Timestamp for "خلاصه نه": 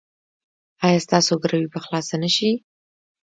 1.85-2.29